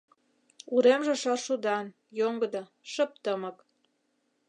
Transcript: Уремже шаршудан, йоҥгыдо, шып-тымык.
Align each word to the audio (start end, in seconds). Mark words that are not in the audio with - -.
Уремже 0.75 1.13
шаршудан, 1.21 1.85
йоҥгыдо, 2.17 2.63
шып-тымык. 2.91 3.57